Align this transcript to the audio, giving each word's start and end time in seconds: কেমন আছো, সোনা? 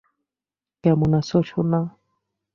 কেমন 0.83 1.11
আছো, 1.19 1.37
সোনা? 1.43 1.81